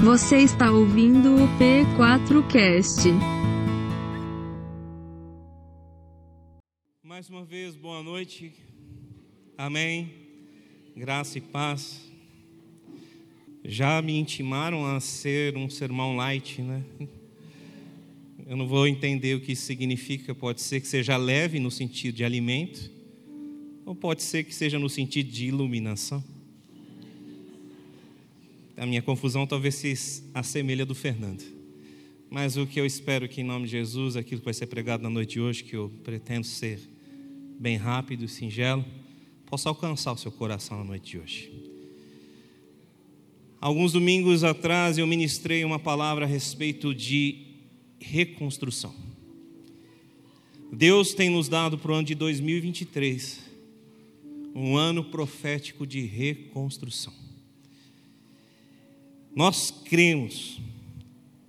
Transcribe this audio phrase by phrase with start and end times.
[0.00, 3.10] Você está ouvindo o P4Cast.
[7.02, 8.52] Mais uma vez, boa noite.
[9.56, 10.08] Amém.
[10.96, 12.00] Graça e paz.
[13.64, 16.84] Já me intimaram a ser um sermão light, né?
[18.46, 20.32] Eu não vou entender o que isso significa.
[20.32, 22.88] Pode ser que seja leve no sentido de alimento,
[23.84, 26.22] ou pode ser que seja no sentido de iluminação.
[28.78, 31.42] A minha confusão talvez se assemelha do Fernando.
[32.30, 35.02] Mas o que eu espero que, em nome de Jesus, aquilo que vai ser pregado
[35.02, 36.78] na noite de hoje, que eu pretendo ser
[37.58, 38.84] bem rápido e singelo,
[39.46, 41.52] possa alcançar o seu coração na noite de hoje.
[43.60, 47.46] Alguns domingos atrás eu ministrei uma palavra a respeito de
[47.98, 48.94] reconstrução.
[50.72, 53.40] Deus tem nos dado para o ano de 2023
[54.54, 57.27] um ano profético de reconstrução.
[59.38, 60.58] Nós cremos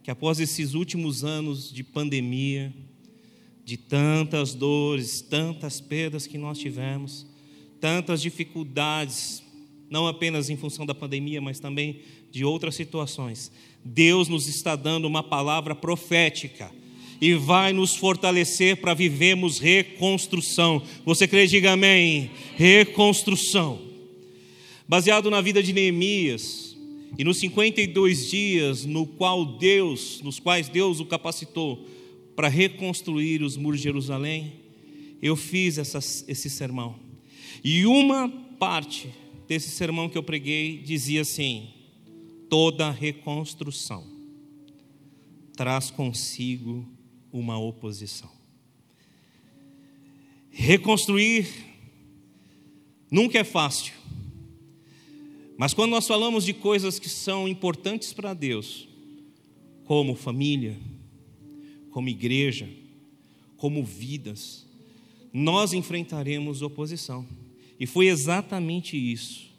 [0.03, 2.71] que após esses últimos anos de pandemia,
[3.65, 7.25] de tantas dores, tantas perdas que nós tivemos,
[7.81, 9.41] tantas dificuldades,
[9.89, 13.51] não apenas em função da pandemia, mas também de outras situações,
[13.83, 16.71] Deus nos está dando uma palavra profética
[17.19, 20.83] e vai nos fortalecer para vivermos reconstrução.
[21.03, 21.47] Você crê?
[21.47, 22.29] Diga amém.
[22.55, 23.81] Reconstrução.
[24.87, 26.69] Baseado na vida de Neemias,
[27.17, 31.87] e nos 52 dias no qual Deus, nos quais Deus o capacitou
[32.35, 34.53] para reconstruir os muros de Jerusalém,
[35.21, 36.95] eu fiz essa, esse sermão.
[37.63, 39.09] E uma parte
[39.47, 41.69] desse sermão que eu preguei dizia assim:
[42.49, 44.07] toda reconstrução
[45.55, 46.87] traz consigo
[47.33, 48.31] uma oposição.
[50.49, 51.47] Reconstruir
[53.11, 53.93] nunca é fácil.
[55.59, 58.87] Mas quando nós falamos de coisas que são importantes para Deus,
[59.83, 60.79] como família,
[61.91, 62.69] como igreja,
[63.57, 64.65] como vidas,
[65.33, 67.27] nós enfrentaremos oposição.
[67.77, 69.49] E foi exatamente isso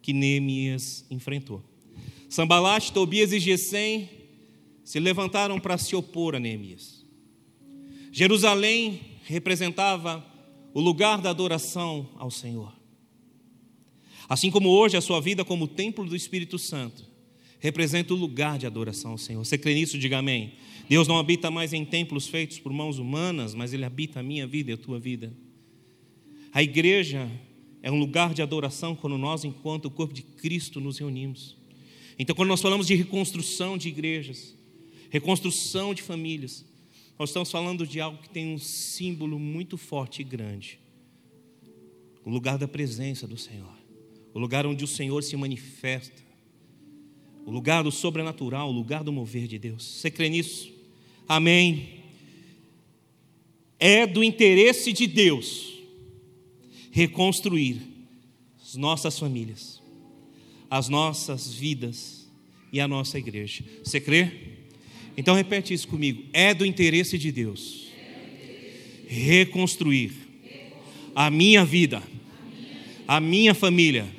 [0.00, 1.62] que Neemias enfrentou.
[2.30, 4.08] Sambalat, Tobias e Gesem
[4.82, 7.04] se levantaram para se opor a Neemias.
[8.10, 10.24] Jerusalém representava
[10.72, 12.77] o lugar da adoração ao Senhor.
[14.28, 17.04] Assim como hoje a sua vida como templo do Espírito Santo
[17.58, 19.44] representa o lugar de adoração ao Senhor.
[19.44, 19.98] Você crê nisso?
[19.98, 20.52] Diga amém.
[20.88, 24.46] Deus não habita mais em templos feitos por mãos humanas, mas Ele habita a minha
[24.46, 25.32] vida e a tua vida.
[26.52, 27.30] A igreja
[27.82, 31.56] é um lugar de adoração quando nós, enquanto o corpo de Cristo, nos reunimos.
[32.18, 34.54] Então, quando nós falamos de reconstrução de igrejas,
[35.10, 36.64] reconstrução de famílias,
[37.18, 40.78] nós estamos falando de algo que tem um símbolo muito forte e grande
[42.24, 43.78] o lugar da presença do Senhor
[44.38, 46.22] o lugar onde o Senhor se manifesta,
[47.44, 49.84] o lugar do sobrenatural, o lugar do mover de Deus.
[49.84, 50.72] Você crê nisso?
[51.28, 52.04] Amém.
[53.80, 55.72] É do interesse de Deus
[56.92, 57.80] reconstruir
[58.62, 59.82] as nossas famílias,
[60.70, 62.30] as nossas vidas
[62.72, 63.64] e a nossa igreja.
[63.82, 64.30] Você crê?
[65.16, 66.22] Então repete isso comigo.
[66.32, 67.88] É do interesse de Deus
[69.08, 70.12] reconstruir
[71.12, 72.00] a minha vida,
[73.08, 74.16] a minha família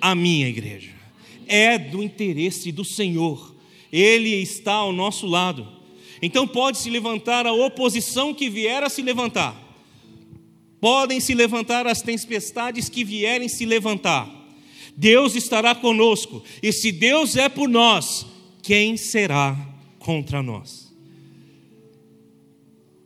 [0.00, 0.90] a minha igreja.
[1.46, 3.54] É do interesse do Senhor.
[3.92, 5.66] Ele está ao nosso lado.
[6.22, 9.56] Então pode se levantar a oposição que vier a se levantar.
[10.80, 14.30] Podem se levantar as tempestades que vierem se levantar.
[14.96, 16.42] Deus estará conosco.
[16.62, 18.26] E se Deus é por nós,
[18.62, 19.56] quem será
[19.98, 20.90] contra nós?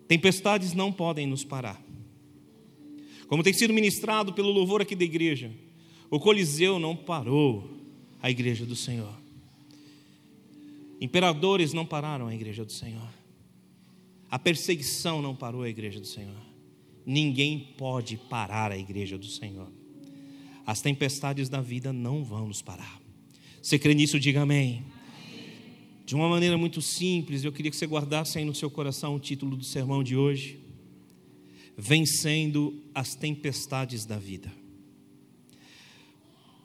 [0.07, 1.83] Tempestades não podem nos parar.
[3.27, 5.51] Como tem sido ministrado pelo louvor aqui da igreja,
[6.15, 7.69] o Coliseu não parou
[8.23, 9.13] a igreja do Senhor.
[11.01, 13.09] Imperadores não pararam a igreja do Senhor.
[14.31, 16.41] A perseguição não parou a igreja do Senhor.
[17.05, 19.69] Ninguém pode parar a igreja do Senhor.
[20.65, 23.03] As tempestades da vida não vão nos parar.
[23.61, 24.21] Você crê nisso?
[24.21, 24.85] Diga amém.
[26.07, 29.21] De uma maneira muito simples, eu queria que você guardasse aí no seu coração o
[29.21, 30.61] título do sermão de hoje:
[31.77, 34.63] Vencendo as tempestades da vida.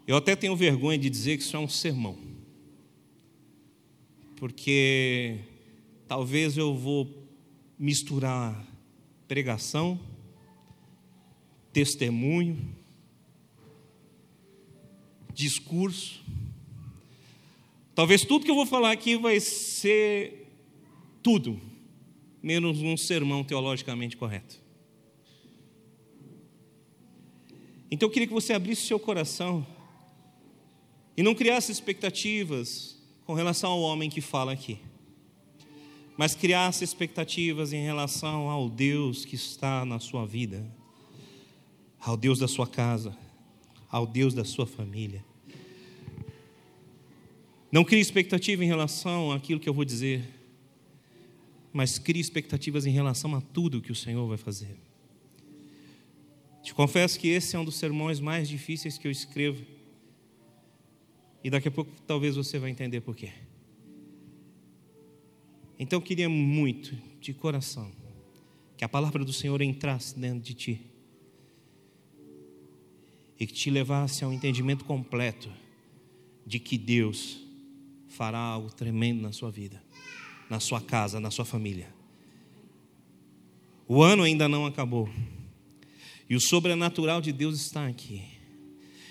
[0.10, 2.18] Eu até tenho vergonha de dizer que isso é um sermão,
[4.36, 5.38] porque
[6.08, 7.08] talvez eu vou
[7.78, 8.66] misturar
[9.28, 10.00] pregação,
[11.72, 12.76] testemunho,
[15.32, 16.26] discurso.
[17.94, 20.52] Talvez tudo que eu vou falar aqui vai ser
[21.22, 21.62] tudo,
[22.42, 24.60] menos um sermão teologicamente correto.
[27.92, 29.78] Então eu queria que você abrisse seu coração
[31.20, 34.80] e não criasse expectativas com relação ao homem que fala aqui,
[36.16, 40.66] mas criasse expectativas em relação ao Deus que está na sua vida,
[42.00, 43.18] ao Deus da sua casa,
[43.92, 45.22] ao Deus da sua família.
[47.70, 50.24] Não crie expectativa em relação àquilo que eu vou dizer,
[51.74, 54.74] mas crie expectativas em relação a tudo que o Senhor vai fazer.
[56.64, 59.79] Te confesso que esse é um dos sermões mais difíceis que eu escrevo.
[61.44, 63.32] E daqui a pouco talvez você vai entender por quê.
[65.78, 67.92] Então queria muito, de coração,
[68.76, 70.82] que a palavra do Senhor entrasse dentro de ti
[73.40, 75.50] e que te levasse ao entendimento completo
[76.46, 77.40] de que Deus
[78.08, 79.82] fará algo tremendo na sua vida,
[80.50, 81.88] na sua casa, na sua família.
[83.88, 85.10] O ano ainda não acabou.
[86.30, 88.24] E o sobrenatural de Deus está aqui.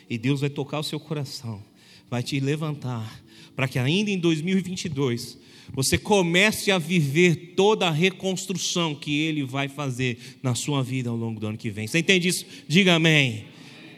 [0.08, 1.64] E Deus vai tocar o seu coração,
[2.10, 3.22] vai te levantar,
[3.54, 5.38] para que ainda em 2022
[5.72, 11.16] você comece a viver toda a reconstrução que Ele vai fazer na sua vida ao
[11.16, 11.86] longo do ano que vem.
[11.86, 12.46] Você entende isso?
[12.66, 13.44] Diga amém.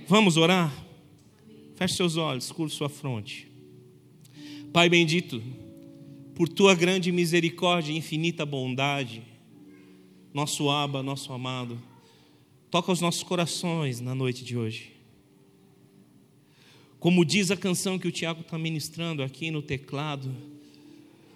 [0.08, 0.72] Vamos orar?
[1.76, 3.46] Feche seus olhos, curva sua fronte.
[4.72, 5.42] Pai bendito,
[6.34, 9.22] por tua grande misericórdia e infinita bondade,
[10.32, 11.80] nosso Aba, nosso amado,
[12.70, 14.99] toca os nossos corações na noite de hoje.
[17.00, 20.32] Como diz a canção que o Tiago está ministrando aqui no teclado,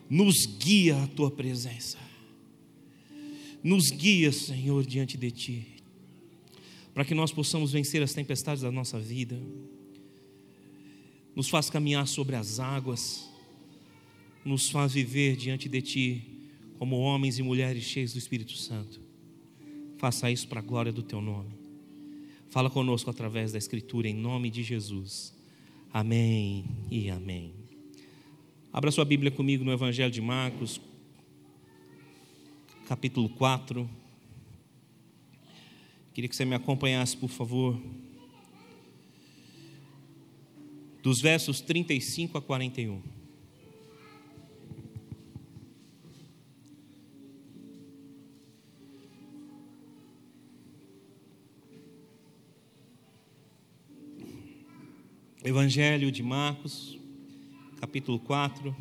[0.09, 1.99] nos guia a tua presença,
[3.63, 5.67] nos guia, Senhor, diante de ti,
[6.93, 9.41] para que nós possamos vencer as tempestades da nossa vida
[11.35, 13.29] nos faz caminhar sobre as águas,
[14.45, 16.23] nos faz viver diante de Ti
[16.79, 19.01] como homens e mulheres cheios do Espírito Santo.
[19.97, 21.51] Faça isso para a glória do Teu nome.
[22.51, 25.34] Fala conosco através da Escritura, em nome de Jesus.
[25.95, 27.55] Amém e amém.
[28.73, 30.81] Abra sua Bíblia comigo no Evangelho de Marcos,
[32.89, 33.89] capítulo 4.
[36.13, 37.81] Queria que você me acompanhasse, por favor.
[41.01, 43.14] dos versos 35 a 41.
[55.45, 56.99] Evangelho de Marcos,
[57.79, 58.75] capítulo 4,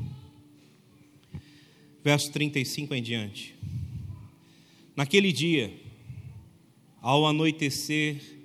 [2.01, 3.54] verso 35 em diante.
[4.95, 5.77] Naquele dia,
[7.01, 8.39] ao anoitecer,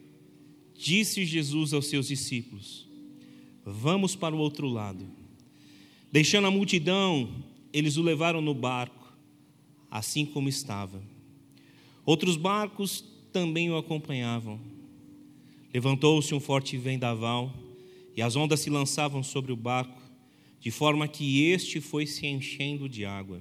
[0.77, 2.89] disse Jesus aos seus discípulos:
[3.65, 5.07] Vamos para o outro lado.
[6.11, 9.17] Deixando a multidão, eles o levaram no barco,
[9.89, 11.01] assim como estava.
[12.05, 14.59] Outros barcos também o acompanhavam.
[15.73, 17.68] Levantou-se um forte vendaval,
[18.19, 20.03] e as ondas se lançavam sobre o barco,
[20.59, 23.41] de forma que este foi se enchendo de água.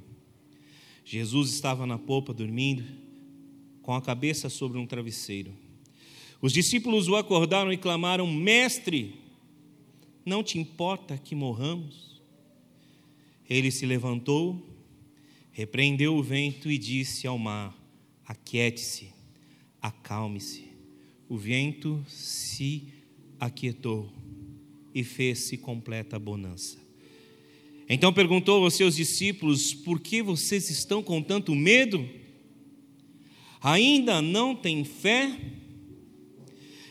[1.03, 2.83] Jesus estava na popa dormindo,
[3.81, 5.51] com a cabeça sobre um travesseiro.
[6.39, 9.15] Os discípulos o acordaram e clamaram: Mestre,
[10.23, 12.21] não te importa que morramos?
[13.49, 14.63] Ele se levantou,
[15.51, 17.75] repreendeu o vento e disse ao mar:
[18.27, 19.11] Aquiete-se,
[19.81, 20.67] acalme-se.
[21.27, 22.93] O vento se
[23.39, 24.26] aquietou
[24.97, 26.79] e fez-se completa bonança.
[27.87, 32.03] Então perguntou aos seus discípulos: Por que vocês estão com tanto medo?
[33.61, 35.39] Ainda não têm fé?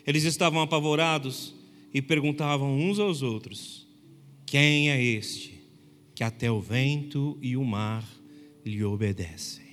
[0.07, 1.53] Eles estavam apavorados
[1.93, 3.89] e perguntavam uns aos outros:
[4.47, 5.61] Quem é este
[6.15, 8.09] que até o vento e o mar
[8.65, 9.67] lhe obedecem?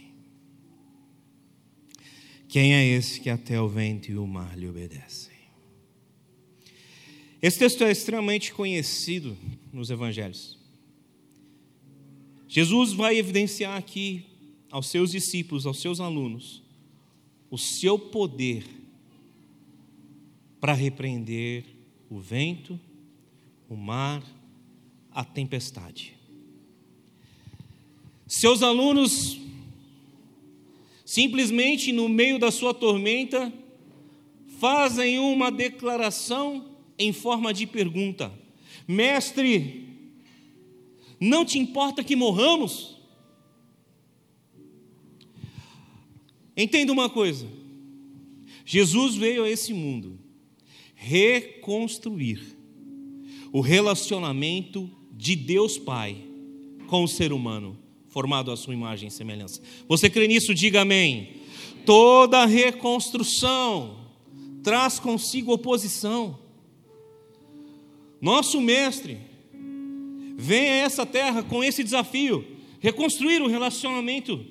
[2.48, 5.33] Quem é esse que até o vento e o mar lhe obedecem?
[7.44, 9.38] Esse texto é extremamente conhecido
[9.74, 10.58] nos evangelhos.
[12.48, 14.24] Jesus vai evidenciar aqui
[14.72, 16.64] aos seus discípulos, aos seus alunos,
[17.52, 18.64] o seu poder
[20.62, 21.66] para repreender
[22.10, 22.80] o vento,
[23.68, 24.24] o mar,
[25.12, 26.14] a tempestade.
[28.26, 29.38] Seus alunos,
[31.04, 33.52] simplesmente no meio da sua tormenta,
[34.62, 38.32] fazem uma declaração em forma de pergunta:
[38.88, 39.88] Mestre,
[41.20, 42.98] não te importa que morramos?
[46.56, 47.48] Entenda uma coisa:
[48.66, 50.20] Jesus veio a esse mundo
[50.96, 52.42] reconstruir
[53.52, 56.18] o relacionamento de Deus Pai
[56.88, 59.62] com o ser humano, formado à sua imagem e semelhança.
[59.88, 60.54] Você crê nisso?
[60.54, 61.38] Diga amém.
[61.86, 63.98] Toda reconstrução
[64.64, 66.40] traz consigo oposição.
[68.24, 69.18] Nosso mestre
[70.38, 72.48] vem a essa terra com esse desafio:
[72.80, 74.46] reconstruir o relacionamento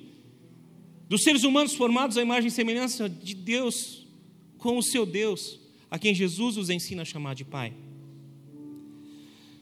[1.09, 4.05] dos seres humanos formados à imagem e semelhança de Deus
[4.59, 7.73] com o seu Deus, a quem Jesus os ensina a chamar de Pai.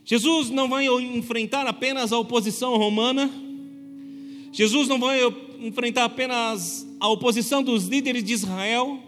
[0.04, 3.32] Jesus não vai enfrentar apenas a oposição romana,
[4.52, 5.22] Jesus não vai
[5.62, 9.02] enfrentar apenas a oposição dos líderes de Israel.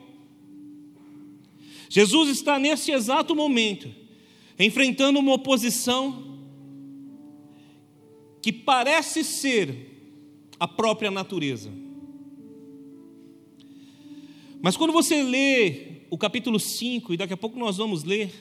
[1.89, 4.02] Jesus está nesse exato momento
[4.57, 6.33] enfrentando uma oposição
[8.41, 9.93] que parece ser
[10.59, 11.71] a própria natureza.
[14.61, 18.31] Mas quando você lê o capítulo 5, e daqui a pouco nós vamos ler,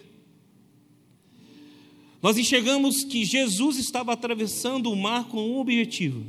[2.20, 6.24] nós enxergamos que Jesus estava atravessando o mar com um objetivo: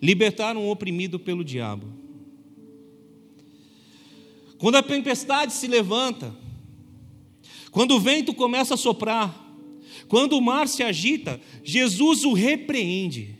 [0.00, 1.86] libertar um oprimido pelo diabo.
[4.56, 6.34] Quando a tempestade se levanta,
[7.78, 9.54] quando o vento começa a soprar,
[10.08, 13.38] quando o mar se agita, Jesus o repreende.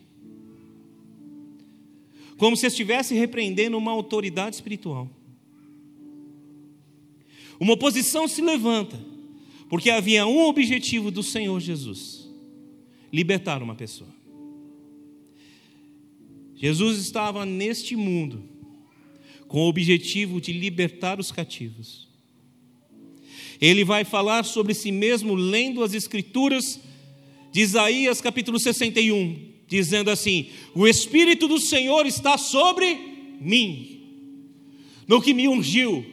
[2.37, 5.11] Como se estivesse repreendendo uma autoridade espiritual.
[7.59, 8.97] Uma oposição se levanta,
[9.69, 12.31] porque havia um objetivo do Senhor Jesus:
[13.13, 14.15] libertar uma pessoa.
[16.55, 18.45] Jesus estava neste mundo
[19.49, 22.08] com o objetivo de libertar os cativos.
[23.61, 26.81] Ele vai falar sobre si mesmo lendo as Escrituras
[27.51, 29.37] de Isaías capítulo 61,
[29.67, 32.95] dizendo assim: O Espírito do Senhor está sobre
[33.41, 34.01] mim,
[35.07, 36.05] no que me ungiu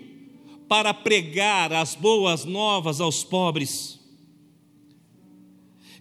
[0.68, 4.00] para pregar as boas novas aos pobres,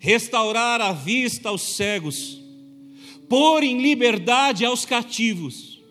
[0.00, 2.40] restaurar a vista aos cegos,
[3.28, 5.82] pôr em liberdade aos cativos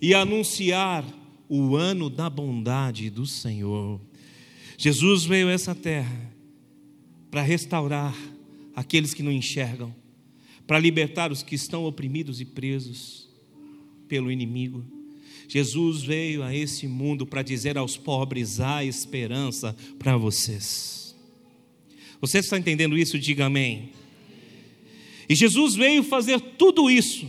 [0.00, 1.04] e anunciar
[1.48, 4.07] o ano da bondade do Senhor.
[4.80, 6.32] Jesus veio a essa terra
[7.32, 8.16] para restaurar
[8.76, 9.92] aqueles que não enxergam,
[10.68, 13.28] para libertar os que estão oprimidos e presos
[14.06, 14.84] pelo inimigo.
[15.48, 21.16] Jesus veio a esse mundo para dizer aos pobres: há esperança para vocês.
[22.20, 23.18] Você está entendendo isso?
[23.18, 23.90] Diga amém.
[25.28, 27.28] E Jesus veio fazer tudo isso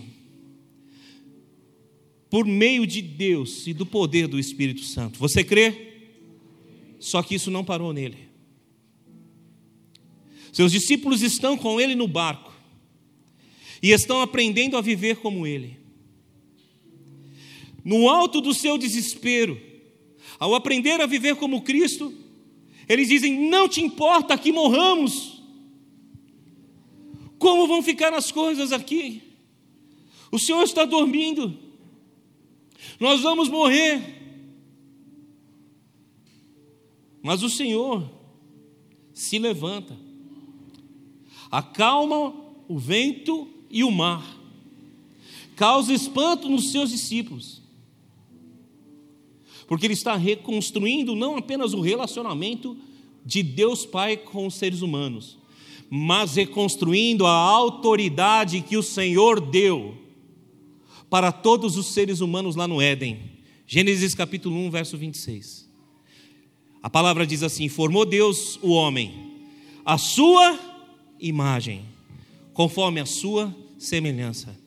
[2.30, 5.18] por meio de Deus e do poder do Espírito Santo.
[5.18, 5.89] Você crê?
[7.00, 8.30] Só que isso não parou nele.
[10.52, 12.54] Seus discípulos estão com ele no barco
[13.82, 15.80] e estão aprendendo a viver como ele.
[17.84, 19.60] No alto do seu desespero,
[20.38, 22.14] ao aprender a viver como Cristo,
[22.88, 25.42] eles dizem: Não te importa que morramos.
[27.38, 29.24] Como vão ficar as coisas aqui?
[30.30, 31.58] O Senhor está dormindo.
[33.00, 34.19] Nós vamos morrer.
[37.22, 38.10] Mas o Senhor
[39.14, 39.98] se levanta,
[41.52, 42.34] acalma
[42.68, 44.26] o vento e o mar,
[45.56, 47.62] causa espanto nos seus discípulos,
[49.68, 52.78] porque Ele está reconstruindo não apenas o relacionamento
[53.26, 55.38] de Deus Pai com os seres humanos,
[55.90, 59.98] mas reconstruindo a autoridade que o Senhor deu
[61.10, 63.20] para todos os seres humanos lá no Éden.
[63.68, 65.69] Gênesis capítulo 1, verso 26.
[66.82, 69.14] A palavra diz assim: formou Deus o homem,
[69.84, 70.58] a sua
[71.20, 71.86] imagem,
[72.54, 74.58] conforme a sua semelhança,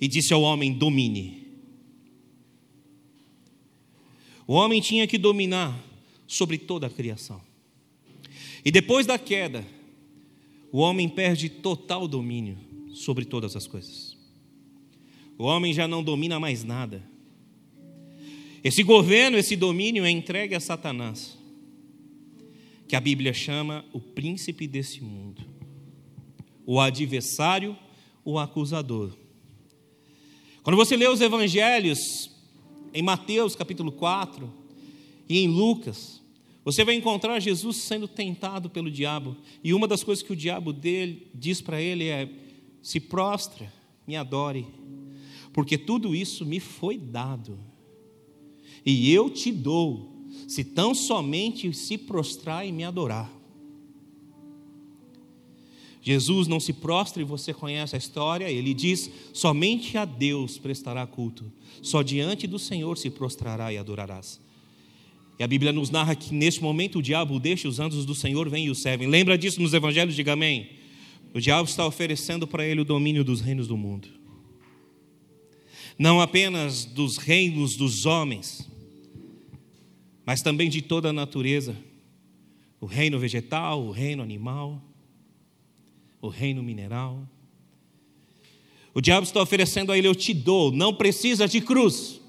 [0.00, 1.46] e disse ao homem: domine.
[4.46, 5.78] O homem tinha que dominar
[6.26, 7.40] sobre toda a criação.
[8.64, 9.66] E depois da queda,
[10.72, 12.58] o homem perde total domínio
[12.94, 14.16] sobre todas as coisas.
[15.38, 17.02] O homem já não domina mais nada.
[18.64, 21.37] Esse governo, esse domínio é entregue a Satanás
[22.88, 25.42] que a Bíblia chama o príncipe desse mundo,
[26.64, 27.76] o adversário,
[28.24, 29.12] o acusador.
[30.62, 32.30] Quando você lê os evangelhos,
[32.94, 34.50] em Mateus capítulo 4
[35.28, 36.22] e em Lucas,
[36.64, 40.72] você vai encontrar Jesus sendo tentado pelo diabo, e uma das coisas que o diabo
[40.72, 42.30] dele diz para ele é:
[42.82, 43.70] se prostra,
[44.06, 44.66] me adore,
[45.52, 47.58] porque tudo isso me foi dado,
[48.84, 50.17] e eu te dou
[50.48, 53.30] se tão somente se prostrar e me adorar.
[56.00, 61.06] Jesus não se prostra e você conhece a história, ele diz: somente a Deus prestará
[61.06, 61.52] culto,
[61.82, 64.40] só diante do Senhor se prostrará e adorarás.
[65.38, 68.48] E a Bíblia nos narra que neste momento o diabo deixa os anjos do Senhor,
[68.48, 69.06] vem e o servem.
[69.06, 70.16] Lembra disso nos evangelhos?
[70.16, 70.70] Diga amém.
[71.34, 74.08] O diabo está oferecendo para ele o domínio dos reinos do mundo,
[75.98, 78.66] não apenas dos reinos dos homens,
[80.28, 81.74] mas também de toda a natureza,
[82.78, 84.78] o reino vegetal, o reino animal.
[86.20, 87.26] o reino mineral.
[88.92, 92.20] O diabo está oferecendo a ele: Eu te dou, não precisa de cruz,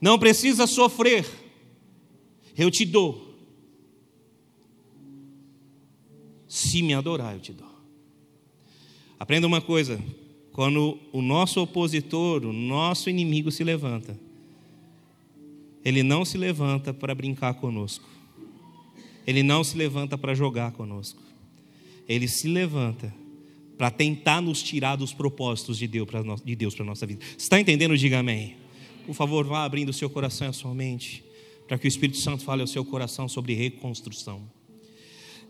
[0.00, 1.26] não precisa sofrer,
[2.56, 3.36] eu te dou.
[6.48, 7.70] Se me adorar, eu te dou.
[9.20, 10.02] Aprenda uma coisa:
[10.50, 14.18] quando o nosso opositor, o nosso inimigo se levanta,
[15.84, 18.08] ele não se levanta para brincar conosco,
[19.26, 21.20] ele não se levanta para jogar conosco,
[22.08, 23.12] ele se levanta
[23.76, 27.24] para tentar nos tirar dos propósitos de Deus para a nossa vida.
[27.36, 27.96] Está entendendo?
[27.96, 28.56] Diga amém.
[29.04, 31.24] Por favor, vá abrindo o seu coração e a sua mente,
[31.66, 34.42] para que o Espírito Santo fale ao seu coração sobre reconstrução.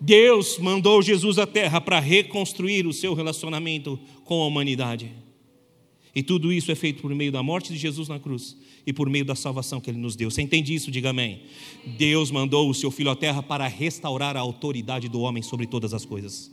[0.00, 5.12] Deus mandou Jesus à terra para reconstruir o seu relacionamento com a humanidade.
[6.14, 8.56] E tudo isso é feito por meio da morte de Jesus na cruz
[8.86, 10.30] e por meio da salvação que ele nos deu.
[10.30, 10.90] Você entende isso?
[10.90, 11.40] Diga amém.
[11.98, 15.92] Deus mandou o seu filho à terra para restaurar a autoridade do homem sobre todas
[15.92, 16.52] as coisas.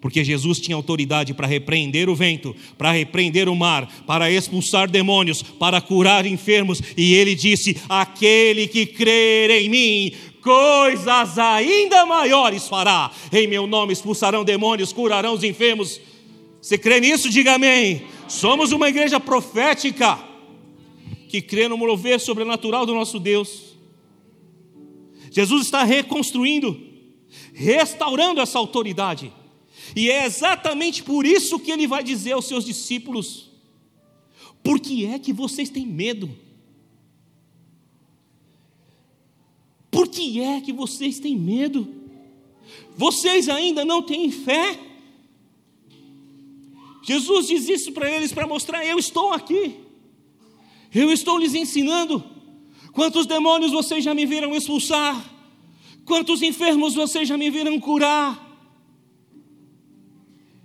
[0.00, 5.42] Porque Jesus tinha autoridade para repreender o vento, para repreender o mar, para expulsar demônios,
[5.42, 13.10] para curar enfermos, e ele disse: Aquele que crer em mim, coisas ainda maiores fará.
[13.30, 16.00] Em meu nome expulsarão demônios, curarão os enfermos.
[16.62, 17.28] Você crê nisso?
[17.28, 18.02] Diga amém.
[18.30, 20.16] Somos uma igreja profética
[21.28, 23.74] que crê no mover sobrenatural do nosso Deus.
[25.32, 26.80] Jesus está reconstruindo,
[27.52, 29.32] restaurando essa autoridade.
[29.96, 33.50] E é exatamente por isso que ele vai dizer aos seus discípulos:
[34.62, 36.30] Por que é que vocês têm medo?
[39.90, 41.92] Por que é que vocês têm medo?
[42.96, 44.89] Vocês ainda não têm fé?
[47.10, 49.74] Jesus diz isso para eles para mostrar: eu estou aqui,
[50.94, 52.22] eu estou lhes ensinando.
[52.92, 55.20] Quantos demônios vocês já me viram expulsar?
[56.04, 58.48] Quantos enfermos vocês já me viram curar?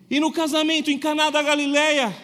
[0.08, 2.16] E no casamento em Caná da Galileia,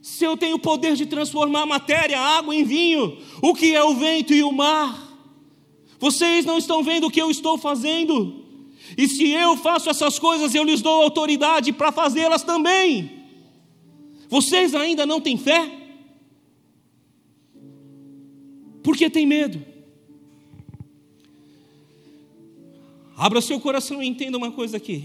[0.00, 3.96] se eu tenho o poder de transformar matéria, água em vinho, o que é o
[3.96, 5.18] vento e o mar?
[5.98, 8.44] Vocês não estão vendo o que eu estou fazendo?
[8.96, 13.21] E se eu faço essas coisas, eu lhes dou autoridade para fazê-las também.
[14.32, 15.70] Vocês ainda não têm fé?
[18.82, 19.62] Porque tem medo.
[23.14, 25.04] Abra seu coração e entenda uma coisa aqui.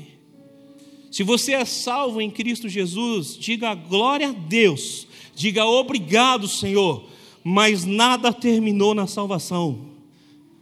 [1.12, 7.04] Se você é salvo em Cristo Jesus, diga glória a Deus, diga obrigado, Senhor,
[7.44, 9.97] mas nada terminou na salvação.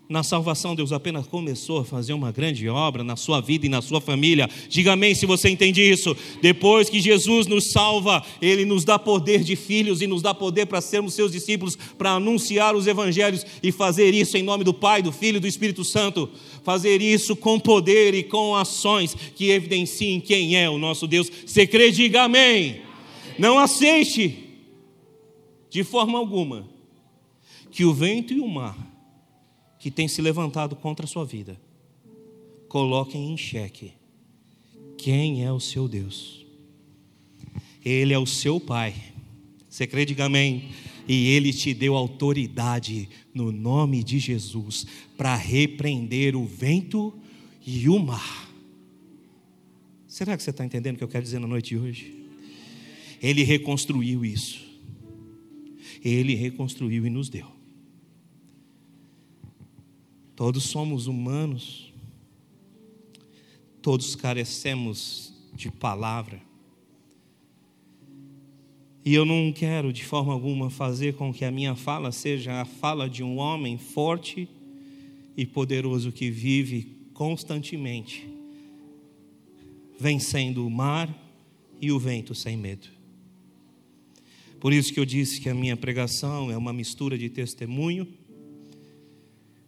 [0.07, 3.81] Na salvação, Deus apenas começou a fazer uma grande obra na sua vida e na
[3.81, 4.47] sua família.
[4.69, 6.15] Diga amém se você entende isso.
[6.43, 10.67] Depois que Jesus nos salva, Ele nos dá poder de filhos e nos dá poder
[10.67, 15.01] para sermos seus discípulos, para anunciar os evangelhos e fazer isso em nome do Pai,
[15.01, 16.29] do Filho e do Espírito Santo.
[16.63, 21.31] Fazer isso com poder e com ações que evidenciem quem é o nosso Deus.
[21.47, 22.81] Você crê, diga amém.
[23.39, 24.37] Não aceite
[25.67, 26.69] de forma alguma
[27.71, 28.94] que o vento e o mar
[29.85, 31.61] que tem se levantado contra a sua vida,
[32.67, 33.91] coloquem em xeque
[34.97, 36.43] quem é o seu Deus.
[37.85, 38.95] Ele é o seu Pai.
[39.69, 40.71] Você crê, diga amém.
[41.07, 47.13] E ele te deu autoridade no nome de Jesus para repreender o vento
[47.63, 48.49] e o mar.
[50.07, 52.25] Será que você está entendendo o que eu quero dizer na noite de hoje?
[53.21, 54.65] Ele reconstruiu isso.
[56.03, 57.54] Ele reconstruiu e nos deu.
[60.35, 61.93] Todos somos humanos,
[63.81, 66.41] todos carecemos de palavra.
[69.05, 72.65] E eu não quero de forma alguma fazer com que a minha fala seja a
[72.65, 74.49] fala de um homem forte
[75.37, 78.27] e poderoso que vive constantemente
[79.97, 81.07] vencendo o mar
[81.79, 82.89] e o vento sem medo.
[84.59, 88.07] Por isso que eu disse que a minha pregação é uma mistura de testemunho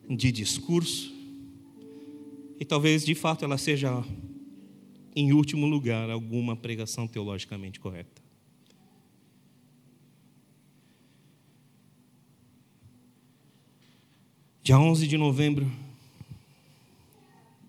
[0.10, 1.14] de discurso,
[2.60, 4.04] e talvez de fato ela seja,
[5.16, 8.22] em último lugar, alguma pregação teologicamente correta.
[14.64, 15.72] Dia 11 de novembro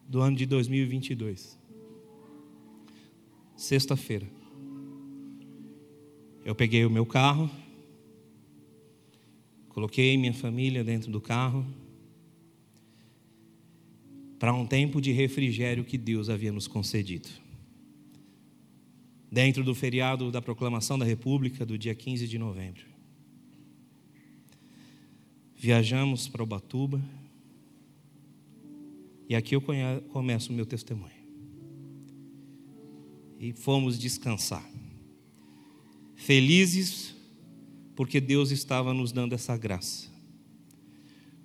[0.09, 1.57] do ano de 2022,
[3.57, 4.27] sexta-feira,
[6.45, 7.51] eu peguei o meu carro,
[9.69, 11.65] coloquei minha família dentro do carro,
[14.39, 17.29] para um tempo de refrigério que Deus havia nos concedido.
[19.31, 22.85] Dentro do feriado da proclamação da República, do dia 15 de novembro.
[25.57, 27.03] Viajamos para Ubatuba.
[29.29, 31.19] E aqui eu começo o meu testemunho.
[33.41, 34.69] e fomos descansar.
[36.17, 37.15] Felizes
[37.95, 40.09] porque Deus estava nos dando essa graça,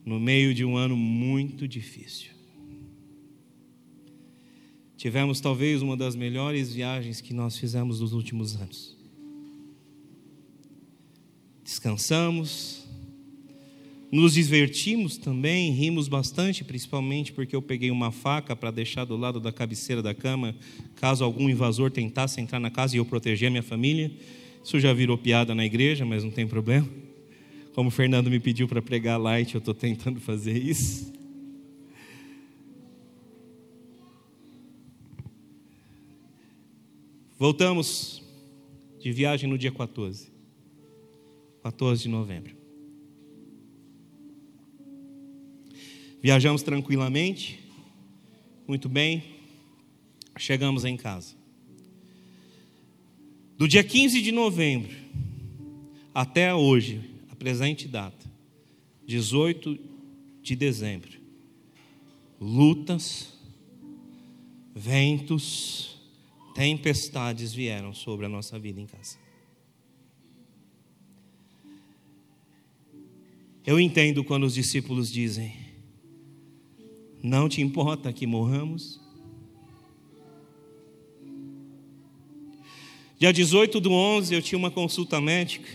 [0.06, 2.33] no meio de um ano muito difícil.
[5.04, 8.96] Tivemos talvez uma das melhores viagens que nós fizemos nos últimos anos.
[11.62, 12.88] Descansamos,
[14.10, 19.42] nos divertimos também, rimos bastante, principalmente porque eu peguei uma faca para deixar do lado
[19.42, 20.56] da cabeceira da cama,
[20.96, 24.10] caso algum invasor tentasse entrar na casa e eu proteger a minha família.
[24.63, 26.88] Isso já virou piada na igreja, mas não tem problema.
[27.76, 31.12] Como o Fernando me pediu para pregar light, eu estou tentando fazer isso.
[37.38, 38.22] Voltamos
[39.00, 40.32] de viagem no dia 14.
[41.63, 42.56] 14 de novembro.
[46.22, 47.60] Viajamos tranquilamente,
[48.67, 49.24] muito bem,
[50.38, 51.36] chegamos em casa.
[53.58, 54.96] Do dia 15 de novembro
[56.13, 58.32] até hoje, a presente data,
[59.06, 59.78] 18
[60.41, 61.12] de dezembro,
[62.39, 63.34] lutas,
[64.76, 65.93] ventos,
[66.54, 69.18] tempestades vieram sobre a nossa vida em casa.
[73.66, 75.56] Eu entendo quando os discípulos dizem:
[77.22, 79.02] Não te importa que morramos?
[83.18, 85.70] Dia 18 do 11 eu tinha uma consulta médica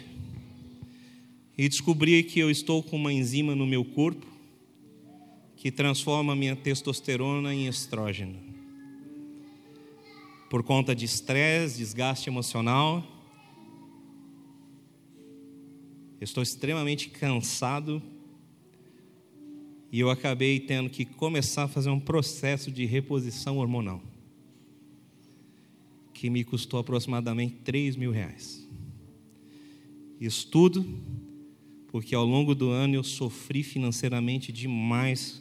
[1.56, 4.26] e descobri que eu estou com uma enzima no meu corpo
[5.56, 8.47] que transforma a minha testosterona em estrógeno.
[10.48, 13.04] Por conta de estresse, desgaste emocional,
[16.20, 18.02] eu estou extremamente cansado
[19.92, 24.02] e eu acabei tendo que começar a fazer um processo de reposição hormonal
[26.12, 28.68] que me custou aproximadamente 3 mil reais.
[30.20, 30.84] Isso tudo
[31.88, 35.40] porque ao longo do ano eu sofri financeiramente demais,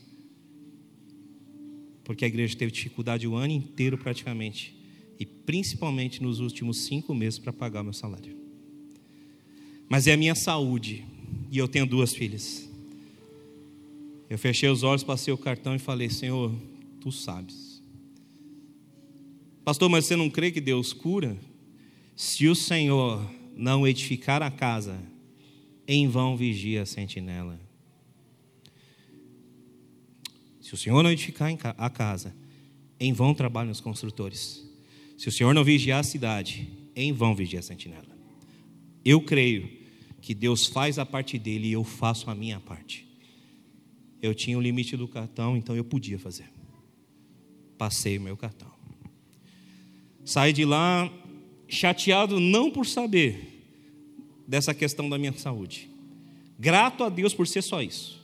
[2.03, 4.76] porque a igreja teve dificuldade o ano inteiro praticamente,
[5.19, 8.35] e principalmente nos últimos cinco meses para pagar o meu salário.
[9.89, 11.05] Mas é a minha saúde,
[11.51, 12.69] e eu tenho duas filhas.
[14.29, 16.53] Eu fechei os olhos, passei o cartão e falei: Senhor,
[16.99, 17.81] tu sabes.
[19.63, 21.37] Pastor, mas você não crê que Deus cura?
[22.15, 24.99] Se o Senhor não edificar a casa,
[25.87, 27.59] em vão vigia a sentinela.
[30.59, 32.35] Se o Senhor não edificar a casa,
[32.99, 34.66] em vão trabalham os construtores.
[35.17, 38.05] Se o Senhor não vigiar a cidade, em vão vigia a sentinela.
[39.03, 39.67] Eu creio
[40.21, 43.07] que Deus faz a parte dele e eu faço a minha parte.
[44.21, 46.49] Eu tinha o limite do cartão, então eu podia fazer.
[47.77, 48.71] Passei o meu cartão.
[50.23, 51.11] Saí de lá
[51.67, 53.63] chateado não por saber
[54.47, 55.89] dessa questão da minha saúde.
[56.59, 58.21] Grato a Deus por ser só isso.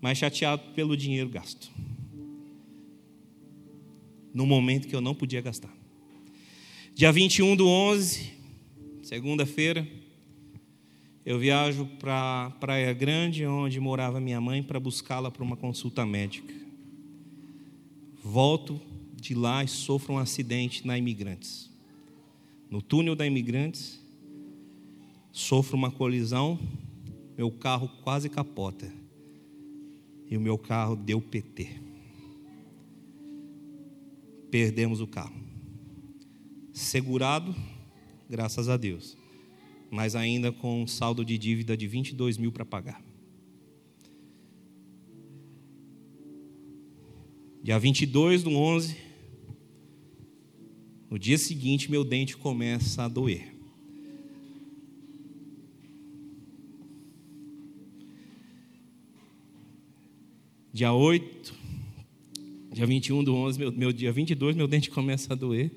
[0.00, 1.70] Mas chateado pelo dinheiro gasto.
[4.32, 5.72] No momento que eu não podia gastar.
[6.94, 8.32] Dia 21 do 11,
[9.02, 9.86] segunda-feira,
[11.24, 16.54] eu viajo para Praia Grande, onde morava minha mãe, para buscá-la para uma consulta médica.
[18.24, 18.80] Volto
[19.14, 21.70] de lá e sofro um acidente na Imigrantes.
[22.70, 24.00] No túnel da Imigrantes,
[25.30, 26.58] sofro uma colisão,
[27.36, 28.92] meu carro quase capota.
[30.30, 31.87] E o meu carro deu PT.
[34.50, 35.36] Perdemos o carro.
[36.72, 37.54] Segurado,
[38.28, 39.16] graças a Deus,
[39.90, 43.02] mas ainda com um saldo de dívida de 22 mil para pagar.
[47.62, 48.96] Dia 22 do 11,
[51.10, 53.54] no dia seguinte, meu dente começa a doer.
[60.72, 61.54] Dia 8,
[62.78, 65.68] dia 21 do 11, meu, meu dia 22, meu dente começa a doer.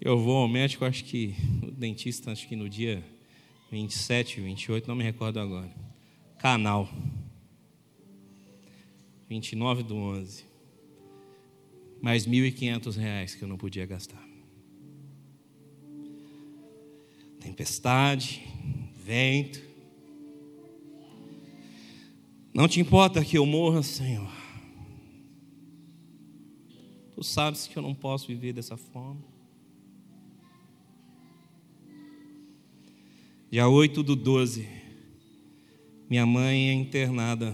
[0.00, 3.02] Eu vou ao médico, acho que o dentista, acho que no dia
[3.72, 5.74] 27, 28, não me recordo agora.
[6.38, 6.88] Canal.
[9.28, 10.44] 29 do 11
[12.00, 14.24] mais R$ 1.500 que eu não podia gastar.
[17.40, 18.46] Tempestade,
[19.04, 19.60] vento.
[22.54, 24.45] Não te importa que eu morra, Senhor.
[27.16, 29.20] Tu sabes que eu não posso viver dessa forma.
[33.50, 34.68] Dia 8 do 12,
[36.08, 37.52] minha mãe é internada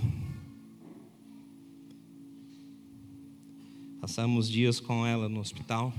[4.02, 5.94] Passamos dias com ela no hospital.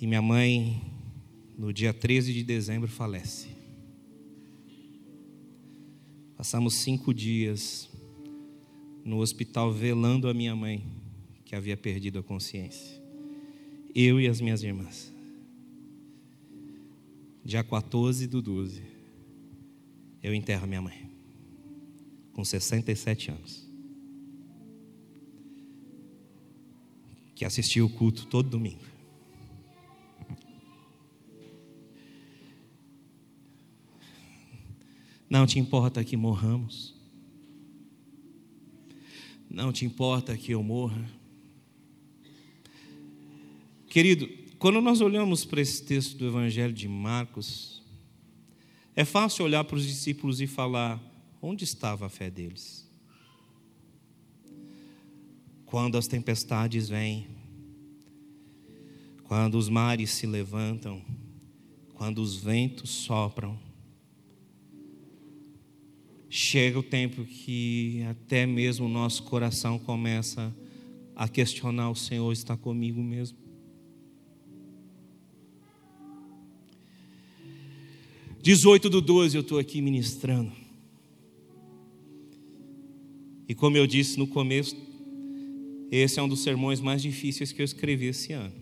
[0.00, 0.82] E minha mãe,
[1.56, 3.50] no dia 13 de dezembro, falece.
[6.36, 7.89] Passamos cinco dias
[9.04, 10.84] no hospital velando a minha mãe,
[11.44, 13.00] que havia perdido a consciência.
[13.94, 15.12] Eu e as minhas irmãs.
[17.44, 18.82] Dia 14 do 12,
[20.22, 21.10] eu enterro minha mãe,
[22.32, 23.68] com 67 anos.
[27.34, 28.90] Que assistiu o culto todo domingo.
[35.28, 36.99] Não te importa que morramos.
[39.50, 41.10] Não te importa que eu morra.
[43.88, 44.28] Querido,
[44.60, 47.82] quando nós olhamos para esse texto do Evangelho de Marcos,
[48.94, 51.02] é fácil olhar para os discípulos e falar:
[51.42, 52.88] onde estava a fé deles?
[55.66, 57.26] Quando as tempestades vêm,
[59.24, 61.04] quando os mares se levantam,
[61.94, 63.58] quando os ventos sopram,
[66.30, 70.54] chega o tempo que até mesmo o nosso coração começa
[71.16, 73.36] a questionar: o Senhor está comigo mesmo?
[78.40, 80.52] 18 do 12 eu estou aqui ministrando.
[83.46, 84.76] E como eu disse no começo,
[85.90, 88.54] esse é um dos sermões mais difíceis que eu escrevi esse ano.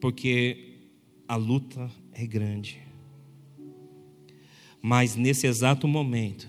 [0.00, 0.78] Porque
[1.28, 2.89] a luta é grande.
[4.82, 6.48] Mas nesse exato momento,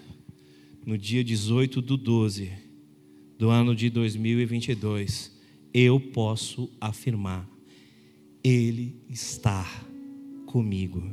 [0.85, 2.51] no dia 18 do 12
[3.37, 5.31] do ano de 2022,
[5.73, 7.47] eu posso afirmar:
[8.43, 9.65] Ele está
[10.45, 11.03] comigo,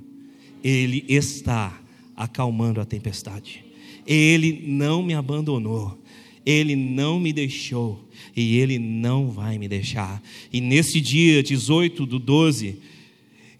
[0.63, 1.81] Ele está
[2.17, 3.65] acalmando a tempestade,
[4.07, 5.99] Ele não me abandonou,
[6.45, 8.09] Ele não me deixou.
[8.37, 10.23] E Ele não vai me deixar.
[10.53, 12.79] E nesse dia 18 do 12,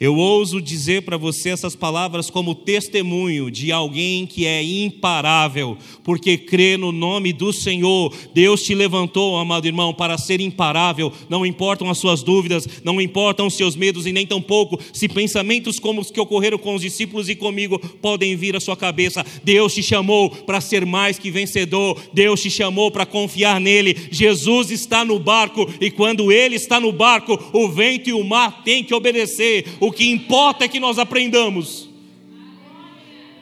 [0.01, 6.39] eu ouso dizer para você essas palavras como testemunho de alguém que é imparável, porque
[6.39, 8.15] crê no nome do Senhor.
[8.33, 11.13] Deus te levantou, amado irmão, para ser imparável.
[11.29, 15.81] Não importam as suas dúvidas, não importam os seus medos e nem tampouco se pensamentos
[15.81, 19.27] como os que ocorreram com os discípulos e comigo podem vir à sua cabeça.
[19.43, 22.01] Deus te chamou para ser mais que vencedor.
[22.13, 23.97] Deus te chamou para confiar nele.
[24.13, 28.63] Jesus está no barco e quando ele está no barco, o vento e o mar
[28.63, 29.65] têm que obedecer.
[29.81, 31.89] O o que importa é que nós aprendamos.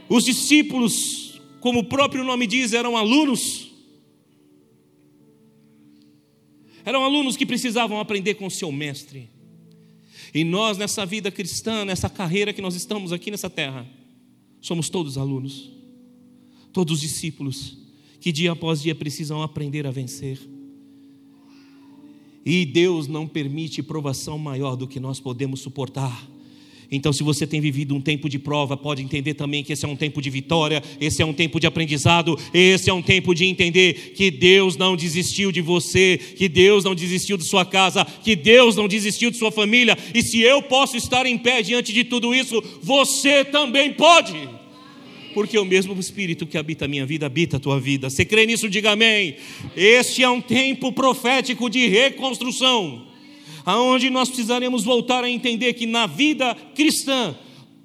[0.08, 3.72] Os discípulos, como o próprio nome diz, eram alunos.
[6.84, 9.28] Eram alunos que precisavam aprender com o seu mestre.
[10.32, 13.84] E nós, nessa vida cristã, nessa carreira que nós estamos aqui nessa terra,
[14.60, 15.72] somos todos alunos,
[16.72, 17.76] todos discípulos,
[18.20, 20.38] que dia após dia precisam aprender a vencer.
[22.44, 26.35] E Deus não permite provação maior do que nós podemos suportar.
[26.90, 29.88] Então, se você tem vivido um tempo de prova, pode entender também que esse é
[29.88, 33.44] um tempo de vitória, esse é um tempo de aprendizado, esse é um tempo de
[33.44, 38.36] entender que Deus não desistiu de você, que Deus não desistiu de sua casa, que
[38.36, 42.04] Deus não desistiu de sua família, e se eu posso estar em pé diante de
[42.04, 44.48] tudo isso, você também pode.
[45.34, 48.08] Porque o mesmo Espírito que habita a minha vida habita a tua vida.
[48.08, 48.70] Você crê nisso?
[48.70, 49.36] Diga amém.
[49.76, 53.15] Este é um tempo profético de reconstrução
[53.66, 57.36] aonde nós precisaremos voltar a entender que na vida cristã,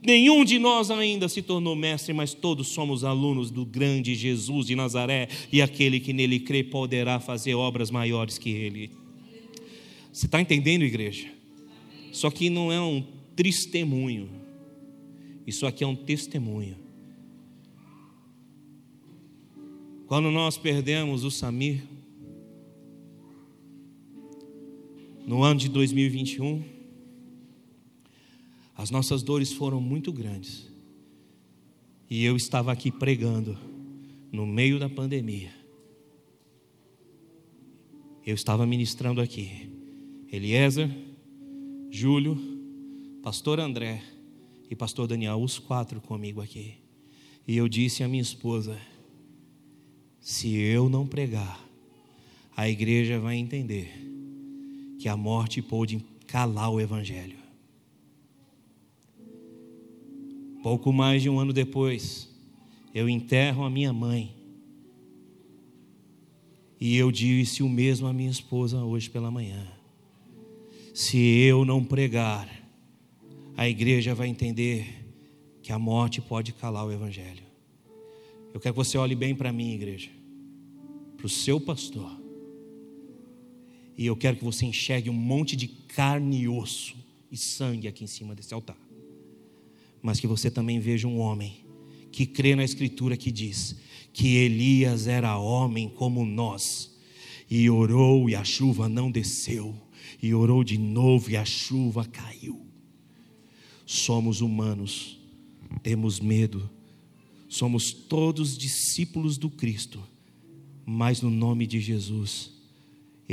[0.05, 4.75] nenhum de nós ainda se tornou mestre, mas todos somos alunos do grande Jesus de
[4.75, 8.91] Nazaré, e aquele que nele crê poderá fazer obras maiores que ele.
[10.13, 11.27] Você está entendendo, igreja?
[12.13, 13.03] Isso aqui não é um
[13.35, 14.29] testemunho,
[15.47, 16.75] isso aqui é um testemunho.
[20.05, 21.81] Quando nós perdemos o Samir,
[25.31, 26.61] no ano de 2021,
[28.75, 30.69] as nossas dores foram muito grandes.
[32.09, 33.57] E eu estava aqui pregando
[34.29, 35.53] no meio da pandemia.
[38.25, 39.71] Eu estava ministrando aqui.
[40.29, 40.91] Eliezer,
[41.89, 42.37] Júlio,
[43.23, 44.03] pastor André
[44.69, 46.73] e pastor Daniel, os quatro comigo aqui.
[47.47, 48.77] E eu disse à minha esposa:
[50.19, 51.65] se eu não pregar,
[52.53, 54.10] a igreja vai entender
[55.01, 57.39] que a morte pôde calar o Evangelho.
[60.61, 62.29] Pouco mais de um ano depois,
[62.93, 64.35] eu enterro a minha mãe.
[66.79, 69.67] E eu disse o mesmo à minha esposa hoje pela manhã.
[70.93, 72.47] Se eu não pregar,
[73.57, 75.03] a igreja vai entender
[75.63, 77.43] que a morte pode calar o Evangelho.
[78.53, 80.11] Eu quero que você olhe bem para mim, igreja,
[81.17, 82.20] para o seu pastor.
[84.01, 86.95] E eu quero que você enxergue um monte de carne e osso
[87.31, 88.75] e sangue aqui em cima desse altar.
[90.01, 91.63] Mas que você também veja um homem
[92.11, 93.75] que crê na Escritura que diz
[94.11, 96.97] que Elias era homem como nós,
[97.47, 99.79] e orou e a chuva não desceu,
[100.19, 102.59] e orou de novo e a chuva caiu.
[103.85, 105.19] Somos humanos,
[105.83, 106.67] temos medo,
[107.47, 110.01] somos todos discípulos do Cristo,
[110.87, 112.60] mas no nome de Jesus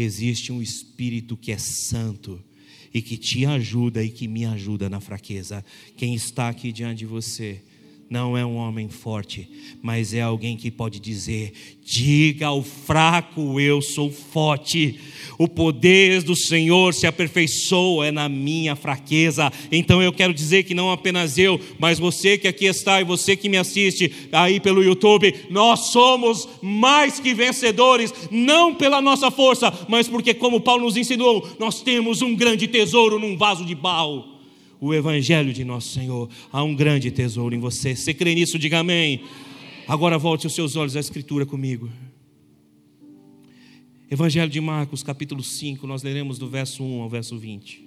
[0.01, 2.41] existe um Espírito que é santo
[2.95, 5.65] e que te ajuda e que me ajuda na fraqueza.
[5.97, 7.63] Quem está aqui diante de você
[8.11, 9.47] não é um homem forte,
[9.83, 11.53] mas é alguém que pode dizer:
[11.85, 14.99] diga ao fraco, eu sou forte.
[15.38, 19.53] O poder do Senhor se aperfeiçoa é na minha fraqueza.
[19.71, 23.37] Então eu quero dizer que não apenas eu, mas você que aqui está e você
[23.37, 29.73] que me assiste aí pelo YouTube, nós somos mais que vencedores, não pela nossa força,
[29.87, 34.38] mas porque, como Paulo nos ensinou, nós temos um grande tesouro num vaso de barro
[34.81, 36.29] o Evangelho de nosso Senhor.
[36.53, 37.95] Há um grande tesouro em você.
[37.95, 38.59] Você crê nisso?
[38.59, 39.23] Diga amém.
[39.87, 41.91] Agora volte os seus olhos à Escritura comigo.
[44.11, 47.87] Evangelho de Marcos, capítulo 5, nós leremos do verso 1 ao verso 20.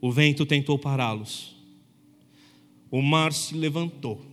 [0.00, 1.54] O vento tentou pará-los,
[2.90, 4.24] o mar se levantou,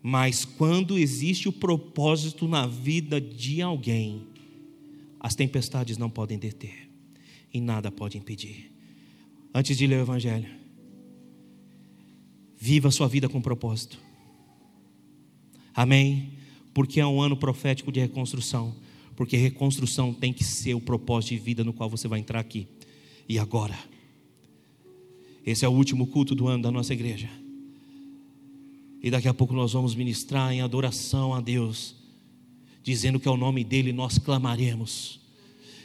[0.00, 4.22] mas quando existe o propósito na vida de alguém,
[5.20, 6.88] as tempestades não podem deter
[7.52, 8.71] e nada pode impedir
[9.54, 10.48] antes de ler o Evangelho.
[12.56, 13.98] Viva a sua vida com propósito.
[15.74, 16.32] Amém?
[16.72, 18.74] Porque é um ano profético de reconstrução.
[19.16, 22.66] Porque reconstrução tem que ser o propósito de vida no qual você vai entrar aqui.
[23.28, 23.78] E agora?
[25.44, 27.28] Esse é o último culto do ano da nossa igreja.
[29.02, 31.96] E daqui a pouco nós vamos ministrar em adoração a Deus,
[32.82, 35.20] dizendo que ao nome dEle nós clamaremos,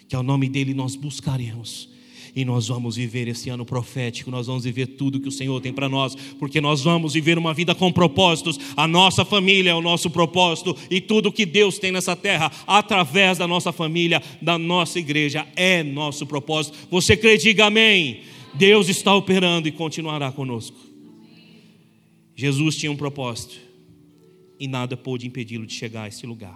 [0.07, 1.89] que ao nome dEle nós buscaremos
[2.37, 5.73] e nós vamos viver esse ano profético, nós vamos viver tudo que o Senhor tem
[5.73, 8.59] para nós, porque nós vamos viver uma vida com propósitos.
[8.77, 13.39] A nossa família é o nosso propósito e tudo que Deus tem nessa terra, através
[13.39, 16.77] da nossa família, da nossa igreja, é nosso propósito.
[16.91, 18.19] Você crê, diga amém.
[18.53, 20.77] Deus está operando e continuará conosco.
[22.35, 23.55] Jesus tinha um propósito
[24.59, 26.55] e nada pôde impedi-lo de chegar a esse lugar.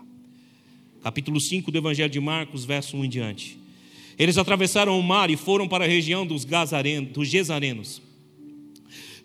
[1.01, 3.60] Capítulo 5 do Evangelho de Marcos, verso 1 em diante.
[4.17, 6.45] Eles atravessaram o mar e foram para a região dos,
[7.23, 8.01] Gesarenos.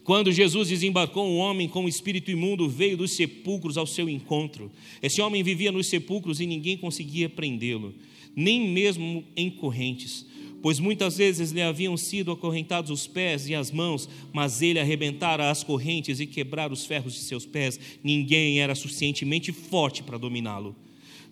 [0.06, 4.70] Quando Jesus desembarcou, um homem com espírito imundo veio dos sepulcros ao seu encontro.
[5.02, 7.92] Esse homem vivia nos sepulcros e ninguém conseguia prendê-lo,
[8.34, 10.24] nem mesmo em correntes,
[10.62, 15.50] pois muitas vezes lhe haviam sido acorrentados os pés e as mãos, mas ele arrebentara
[15.50, 17.78] as correntes e quebrara os ferros de seus pés.
[18.00, 20.76] Ninguém era suficientemente forte para dominá-lo.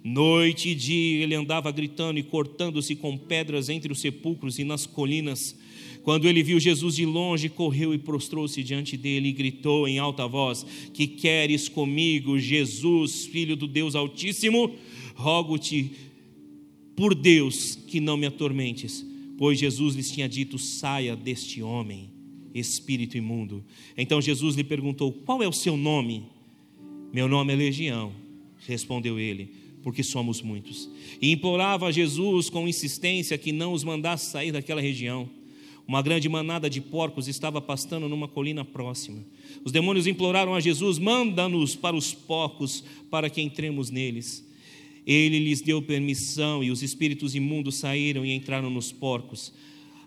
[0.07, 4.85] Noite e dia ele andava gritando e cortando-se com pedras entre os sepulcros e nas
[4.85, 5.57] colinas.
[6.03, 10.29] Quando ele viu Jesus de longe, correu e prostrou-se diante dele e gritou em alta
[10.29, 14.75] voz: Que queres comigo, Jesus, filho do Deus Altíssimo?
[15.15, 15.93] Rogo-te
[16.95, 19.03] por Deus que não me atormentes.
[19.39, 22.11] Pois Jesus lhes tinha dito: Saia deste homem,
[22.55, 23.65] espírito imundo.
[23.97, 26.25] Então Jesus lhe perguntou: Qual é o seu nome?
[27.11, 28.13] Meu nome é Legião,
[28.67, 30.89] respondeu ele porque somos muitos.
[31.21, 35.29] E implorava a Jesus com insistência que não os mandasse sair daquela região.
[35.87, 39.23] Uma grande manada de porcos estava pastando numa colina próxima.
[39.63, 44.43] Os demônios imploraram a Jesus: manda-nos para os porcos, para que entremos neles.
[45.07, 49.53] Ele lhes deu permissão e os espíritos imundos saíram e entraram nos porcos.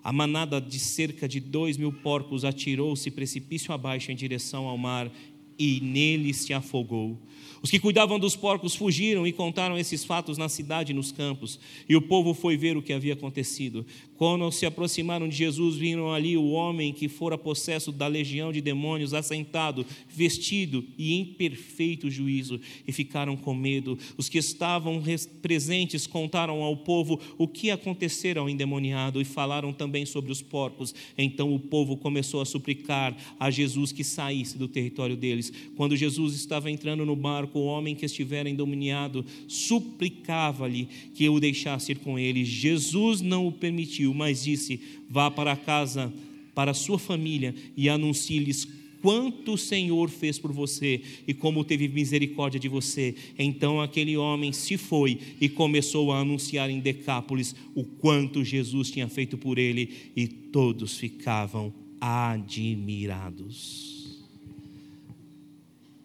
[0.03, 5.11] A manada de cerca de dois mil porcos atirou-se precipício abaixo em direção ao mar
[5.57, 7.17] e nele se afogou.
[7.61, 11.59] Os que cuidavam dos porcos fugiram e contaram esses fatos na cidade e nos campos,
[11.89, 13.85] e o povo foi ver o que havia acontecido.
[14.15, 18.61] Quando se aproximaram de Jesus, viram ali o homem que fora possesso da legião de
[18.61, 23.97] demônios, assentado, vestido e em perfeito juízo, e ficaram com medo.
[24.17, 25.03] Os que estavam
[25.41, 30.95] presentes contaram ao povo o que acontecera ao endemoniado e falaram também sobre os porcos.
[31.17, 35.46] Então o povo começou a suplicar a Jesus que saísse do território deles.
[35.75, 41.93] Quando Jesus estava entrando no barco, o homem que estivera endemoniado suplicava-lhe que o deixasse
[41.93, 42.43] ir com ele.
[42.43, 44.79] Jesus não o permitiu mas disse:
[45.09, 46.11] Vá para casa,
[46.53, 48.67] para sua família e anuncie-lhes
[49.01, 53.15] quanto o Senhor fez por você e como teve misericórdia de você.
[53.37, 59.07] Então aquele homem se foi e começou a anunciar em Decápolis o quanto Jesus tinha
[59.07, 61.71] feito por ele, e todos ficavam
[62.01, 63.96] admirados.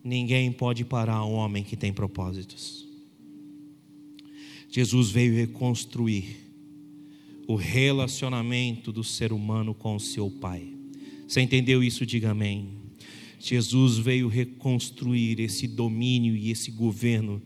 [0.03, 2.87] Ninguém pode parar um homem que tem propósitos.
[4.69, 6.37] Jesus veio reconstruir
[7.47, 10.67] o relacionamento do ser humano com o seu Pai.
[11.29, 12.07] Você entendeu isso?
[12.07, 12.69] Diga amém.
[13.39, 17.43] Jesus veio reconstruir esse domínio e esse governo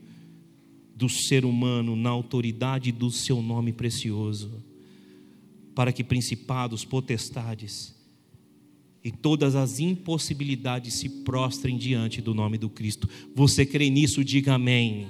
[0.94, 4.62] do ser humano na autoridade do seu nome precioso,
[5.74, 7.95] para que principados, potestades
[9.06, 13.08] e todas as impossibilidades se prostrem diante do nome do Cristo.
[13.36, 14.24] Você crê nisso?
[14.24, 15.06] Diga amém.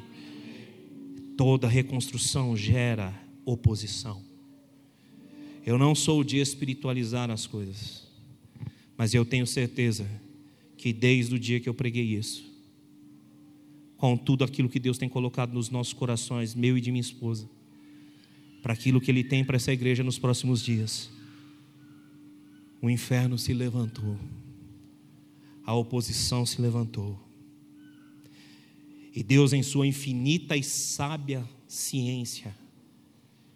[1.34, 4.22] Toda reconstrução gera oposição.
[5.64, 8.06] Eu não sou de espiritualizar as coisas,
[8.98, 10.06] mas eu tenho certeza
[10.76, 12.44] que desde o dia que eu preguei isso,
[13.96, 17.48] com tudo aquilo que Deus tem colocado nos nossos corações, meu e de minha esposa,
[18.62, 21.15] para aquilo que Ele tem para essa igreja nos próximos dias,
[22.80, 24.18] o inferno se levantou,
[25.64, 27.26] a oposição se levantou,
[29.16, 32.54] e Deus, em Sua infinita e sábia ciência,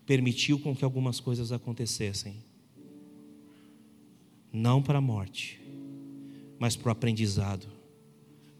[0.06, 2.42] permitiu com que algumas coisas acontecessem.
[4.50, 5.60] Não para a morte,
[6.58, 7.68] mas para o aprendizado,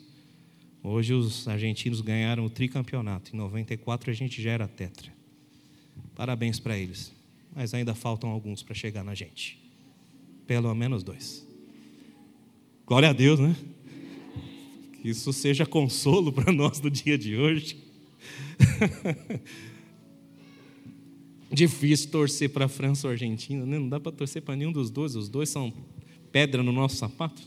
[0.82, 3.34] Hoje os argentinos ganharam o tricampeonato.
[3.34, 5.12] Em 94 a gente já era tetra.
[6.14, 7.12] Parabéns para eles
[7.54, 9.58] mas ainda faltam alguns para chegar na gente.
[10.46, 11.46] Pelo menos dois.
[12.86, 13.54] Glória a Deus, né?
[15.00, 17.76] Que isso seja consolo para nós no dia de hoje.
[21.52, 23.78] Difícil torcer para a França ou Argentina, né?
[23.78, 25.72] não dá para torcer para nenhum dos dois, os dois são
[26.30, 27.42] pedra no nosso sapato.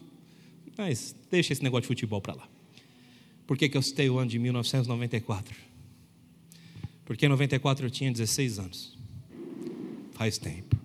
[0.78, 2.50] Mas deixa esse negócio de futebol para lá.
[3.48, 5.56] Por que, que eu citei o ano de 1994?
[7.06, 9.04] Porque em 94 eu tinha 16 anos
[10.14, 10.78] faz tempo.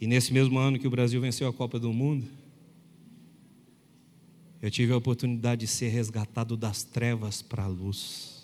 [0.00, 2.26] E nesse mesmo ano que o Brasil venceu a Copa do Mundo,
[4.60, 8.41] eu tive a oportunidade de ser resgatado das trevas para a luz.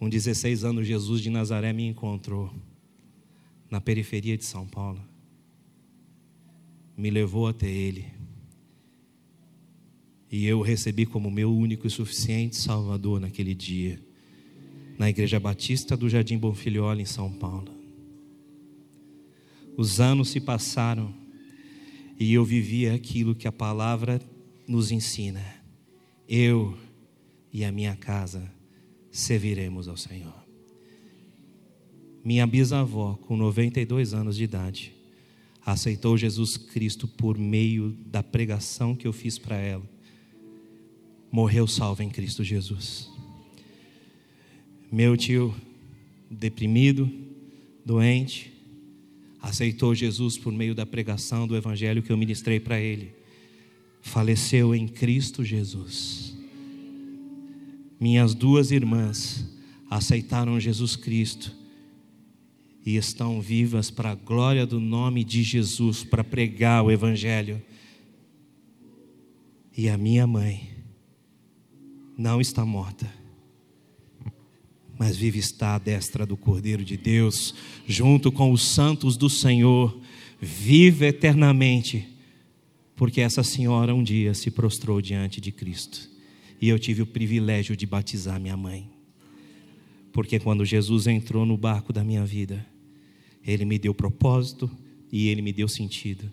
[0.00, 2.50] Com 16 anos, Jesus de Nazaré me encontrou
[3.70, 4.98] na periferia de São Paulo.
[6.96, 8.06] Me levou até Ele.
[10.32, 14.00] E eu o recebi como meu único e suficiente Salvador naquele dia
[14.98, 17.70] na Igreja Batista do Jardim Bonfilholi, em São Paulo.
[19.76, 21.14] Os anos se passaram
[22.18, 24.18] e eu vivia aquilo que a palavra
[24.66, 25.44] nos ensina.
[26.26, 26.74] Eu
[27.52, 28.59] e a minha casa
[29.10, 30.34] serviremos ao Senhor.
[32.24, 34.92] Minha bisavó, com 92 anos de idade,
[35.64, 39.88] aceitou Jesus Cristo por meio da pregação que eu fiz para ela.
[41.30, 43.08] Morreu salva em Cristo Jesus.
[44.90, 45.54] Meu tio,
[46.30, 47.10] deprimido,
[47.84, 48.52] doente,
[49.40, 53.14] aceitou Jesus por meio da pregação do evangelho que eu ministrei para ele.
[54.02, 56.36] Faleceu em Cristo Jesus.
[58.00, 59.46] Minhas duas irmãs
[59.90, 61.54] aceitaram Jesus Cristo
[62.84, 67.62] e estão vivas para a glória do nome de Jesus, para pregar o Evangelho.
[69.76, 70.70] E a minha mãe
[72.16, 73.20] não está morta
[75.00, 77.54] mas vive está à destra do Cordeiro de Deus,
[77.86, 79.98] junto com os santos do Senhor,
[80.38, 82.06] vive eternamente,
[82.94, 86.09] porque essa senhora um dia se prostrou diante de Cristo,
[86.60, 88.90] e eu tive o privilégio de batizar minha mãe,
[90.12, 92.66] porque quando Jesus entrou no barco da minha vida,
[93.42, 94.70] ele me deu propósito
[95.10, 96.30] e ele me deu sentido,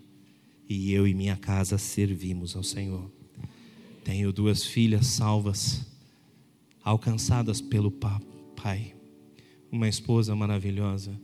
[0.68, 3.10] e eu e minha casa servimos ao Senhor.
[4.04, 5.86] Tenho duas filhas salvas,
[6.82, 8.94] alcançadas pelo pai,
[9.72, 11.18] uma esposa maravilhosa.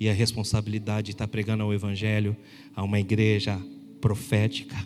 [0.00, 2.36] E a responsabilidade de estar pregando o Evangelho
[2.76, 3.60] a uma igreja
[4.00, 4.76] profética,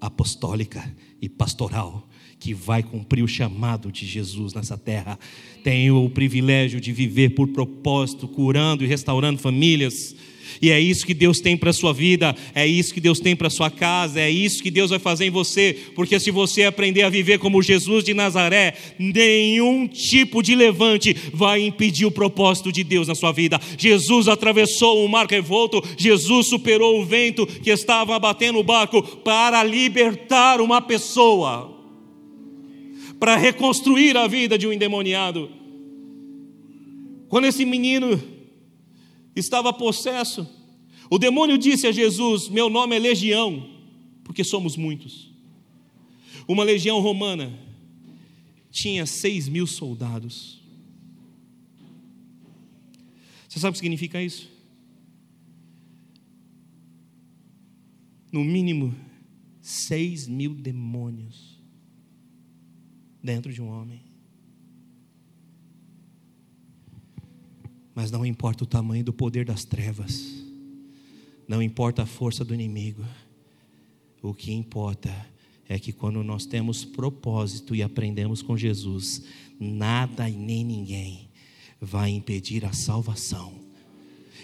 [0.00, 2.06] apostólica e pastoral
[2.42, 5.16] que vai cumprir o chamado de Jesus nessa terra.
[5.62, 10.16] Tenho o privilégio de viver por propósito, curando e restaurando famílias
[10.60, 13.34] e é isso que Deus tem para a sua vida, é isso que Deus tem
[13.34, 16.64] para a sua casa, é isso que Deus vai fazer em você, porque se você
[16.64, 22.70] aprender a viver como Jesus de Nazaré, nenhum tipo de levante vai impedir o propósito
[22.72, 23.60] de Deus na sua vida.
[23.78, 29.62] Jesus atravessou o mar revolto, Jesus superou o vento que estava abatendo o barco para
[29.64, 31.71] libertar uma pessoa,
[33.22, 35.48] para reconstruir a vida de um endemoniado.
[37.28, 38.20] Quando esse menino
[39.36, 40.44] estava possesso.
[41.08, 43.70] O demônio disse a Jesus: Meu nome é Legião,
[44.24, 45.30] porque somos muitos.
[46.48, 47.56] Uma legião romana
[48.72, 50.60] tinha seis mil soldados.
[53.48, 54.50] Você sabe o que significa isso?
[58.32, 58.92] No mínimo,
[59.60, 61.51] seis mil demônios
[63.22, 64.02] dentro de um homem.
[67.94, 70.42] Mas não importa o tamanho do poder das trevas,
[71.46, 73.04] não importa a força do inimigo,
[74.22, 75.10] o que importa
[75.68, 79.22] é que quando nós temos propósito e aprendemos com Jesus,
[79.58, 81.28] nada e nem ninguém
[81.80, 83.54] vai impedir a salvação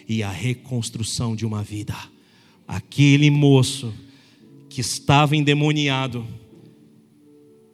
[0.08, 1.94] e a reconstrução de uma vida.
[2.66, 3.94] Aquele moço
[4.68, 6.26] que estava endemoniado,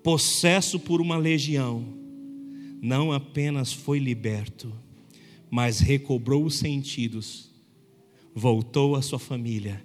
[0.04, 1.82] possesso por uma legião,
[2.82, 4.70] não apenas foi liberto,
[5.50, 7.50] mas recobrou os sentidos,
[8.34, 9.82] voltou à sua família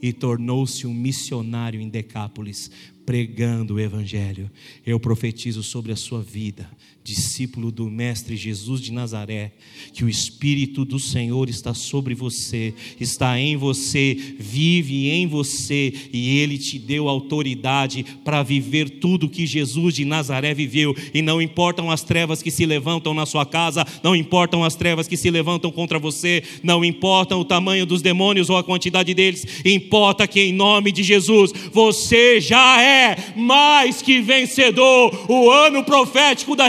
[0.00, 2.70] e tornou-se um missionário em Decápolis,
[3.04, 4.50] pregando o Evangelho.
[4.86, 6.70] Eu profetizo sobre a sua vida,
[7.08, 9.52] discípulo do Mestre Jesus de Nazaré,
[9.94, 16.38] que o Espírito do Senhor está sobre você, está em você, vive em você, e
[16.38, 21.90] Ele te deu autoridade para viver tudo que Jesus de Nazaré viveu, e não importam
[21.90, 25.70] as trevas que se levantam na sua casa, não importam as trevas que se levantam
[25.70, 30.52] contra você, não importam o tamanho dos demônios ou a quantidade deles, importa que em
[30.52, 35.26] nome de Jesus você já é mais que vencedor.
[35.28, 36.66] O ano profético da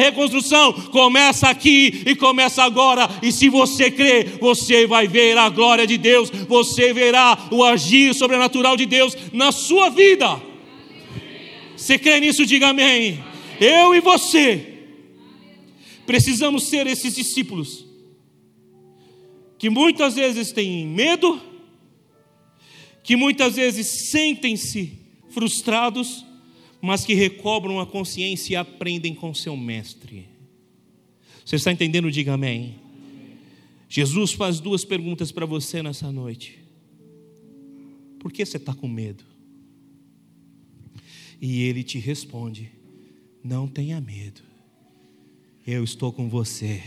[0.92, 3.10] começa aqui e começa agora.
[3.22, 8.14] E se você crer, você vai ver a glória de Deus, você verá o agir
[8.14, 10.42] sobrenatural de Deus na sua vida.
[11.76, 12.46] Você crê nisso?
[12.46, 13.24] Diga amém.
[13.60, 14.80] Eu e você
[16.06, 17.86] precisamos ser esses discípulos
[19.60, 21.40] que muitas vezes têm medo,
[23.04, 24.98] que muitas vezes sentem-se
[25.30, 26.26] frustrados,
[26.82, 30.28] mas que recobram a consciência e aprendem com seu mestre.
[31.46, 32.12] Você está entendendo?
[32.12, 32.76] Diga amém.
[33.90, 36.60] Jesus faz duas perguntas para você nessa noite.
[38.20, 39.24] Por que você está com medo?
[41.42, 42.72] E ele te responde:
[43.44, 44.42] Não tenha medo,
[45.66, 46.84] eu estou com você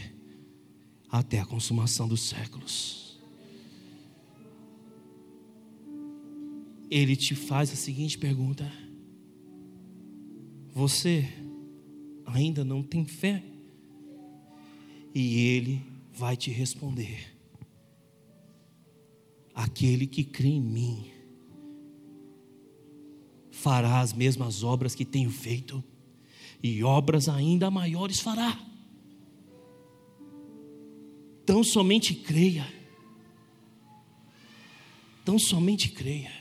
[1.11, 3.19] até a consumação dos séculos.
[6.91, 8.71] Ele te faz a seguinte pergunta:
[10.73, 11.29] você
[12.25, 13.43] ainda não tem fé?
[15.15, 17.37] E Ele vai te responder:
[19.55, 21.11] Aquele que crê em mim
[23.51, 25.85] fará as mesmas obras que tenho feito,
[26.63, 28.59] e obras ainda maiores fará.
[31.45, 32.67] Tão somente creia.
[35.25, 36.33] Tão somente creia.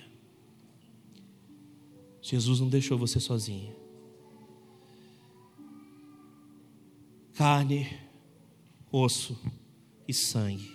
[2.22, 3.81] Jesus não deixou você sozinho.
[7.42, 7.88] Carne,
[8.92, 9.36] osso
[10.08, 10.72] e sangue.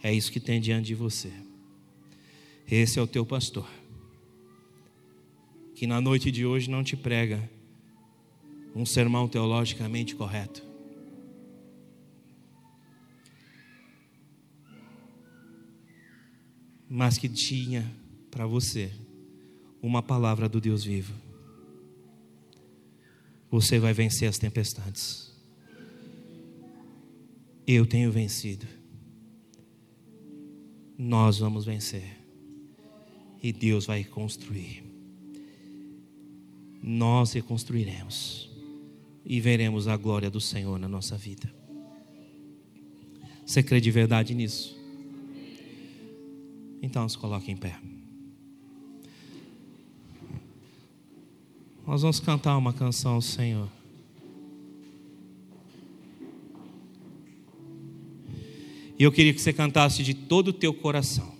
[0.00, 1.32] É isso que tem diante de você.
[2.70, 3.68] Esse é o teu pastor.
[5.74, 7.50] Que na noite de hoje não te prega
[8.76, 10.62] um sermão teologicamente correto.
[16.88, 17.92] Mas que tinha
[18.30, 18.92] para você
[19.82, 21.12] uma palavra do Deus vivo.
[23.50, 25.27] Você vai vencer as tempestades.
[27.70, 28.66] Eu tenho vencido.
[30.96, 32.16] Nós vamos vencer.
[33.42, 34.82] E Deus vai construir.
[36.82, 38.50] Nós reconstruiremos.
[39.22, 41.54] E veremos a glória do Senhor na nossa vida.
[43.44, 44.74] Você crê de verdade nisso?
[46.80, 47.78] Então se coloque em pé.
[51.86, 53.68] Nós vamos cantar uma canção ao Senhor.
[58.98, 61.32] E eu queria que você cantasse de todo o teu coração.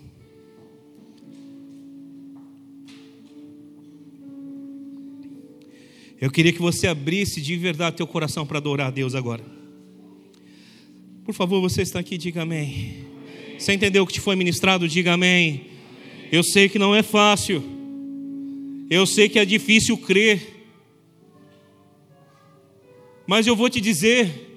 [6.21, 9.45] Eu queria que você abrisse de verdade teu coração para adorar a Deus agora.
[11.25, 13.05] Por favor, você está aqui, diga amém.
[13.59, 14.89] Você entendeu o que te foi ministrado?
[14.89, 15.67] Diga amém.
[16.31, 17.63] Eu sei que não é fácil.
[18.89, 20.65] Eu sei que é difícil crer.
[23.27, 24.48] Mas eu vou te dizer,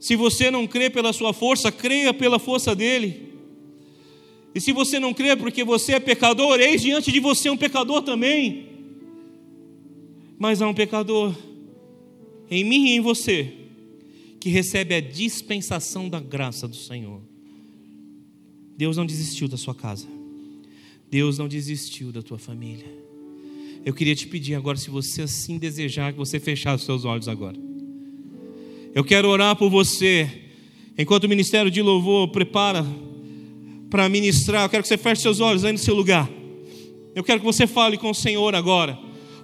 [0.00, 3.34] se você não crê pela sua força, creia pela força dele.
[4.54, 8.00] E se você não crê porque você é pecador, eis diante de você um pecador
[8.00, 8.66] também.
[10.38, 11.36] Mas há um pecador
[12.50, 13.52] em mim e em você
[14.40, 17.20] que recebe a dispensação da graça do Senhor.
[18.78, 20.08] Deus não desistiu da sua casa.
[21.10, 22.86] Deus não desistiu da tua família.
[23.84, 27.28] Eu queria te pedir agora, se você assim desejar, que você fechasse os seus olhos
[27.28, 27.69] agora.
[28.92, 30.28] Eu quero orar por você,
[30.98, 32.84] enquanto o ministério de louvor prepara
[33.88, 34.64] para ministrar.
[34.64, 36.28] Eu quero que você feche seus olhos aí no seu lugar.
[37.14, 38.98] Eu quero que você fale com o Senhor agora.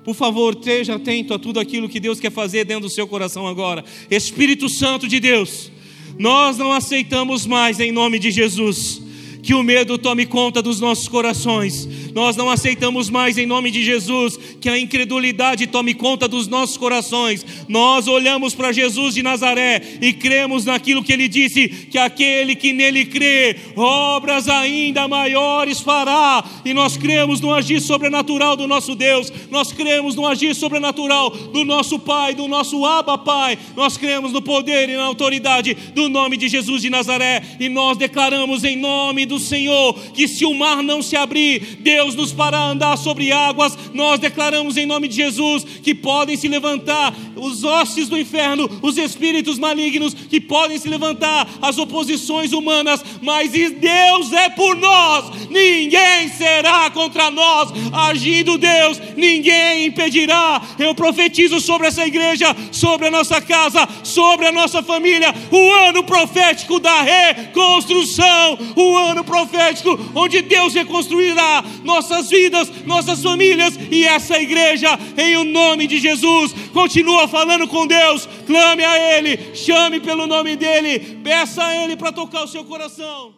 [0.04, 3.46] Por favor, esteja atento a tudo aquilo que Deus quer fazer dentro do seu coração
[3.46, 3.84] agora.
[4.10, 5.70] Espírito Santo de Deus,
[6.18, 9.02] nós não aceitamos mais em nome de Jesus
[9.42, 11.88] que o medo tome conta dos nossos corações.
[12.16, 16.78] Nós não aceitamos mais, em nome de Jesus, que a incredulidade tome conta dos nossos
[16.78, 17.44] corações.
[17.68, 22.72] Nós olhamos para Jesus de Nazaré e cremos naquilo que ele disse: que aquele que
[22.72, 26.42] nele crê, obras ainda maiores fará.
[26.64, 31.66] E nós cremos no agir sobrenatural do nosso Deus, nós cremos no agir sobrenatural do
[31.66, 33.58] nosso Pai, do nosso Abba Pai.
[33.76, 37.98] Nós cremos no poder e na autoridade do nome de Jesus de Nazaré e nós
[37.98, 42.70] declaramos em nome do Senhor, que se o mar não se abrir, Deus nos fará
[42.70, 43.76] andar sobre águas.
[43.92, 48.96] Nós declaramos em nome de Jesus que podem se levantar os hostes do inferno, os
[48.96, 56.28] espíritos malignos, que podem se levantar as oposições humanas, mas Deus é por nós, ninguém
[56.28, 57.70] será contra nós.
[57.92, 60.60] Agindo Deus, ninguém impedirá.
[60.78, 66.02] Eu profetizo sobre essa igreja, sobre a nossa casa, sobre a nossa família, o ano
[66.04, 71.64] profético da reconstrução, o ano profético, onde Deus reconstruirá
[71.96, 76.52] nossas vidas, nossas famílias e essa igreja, em o nome de Jesus.
[76.72, 82.12] Continua falando com Deus, clame a Ele, chame pelo nome dEle, peça a Ele para
[82.12, 83.32] tocar o seu coração.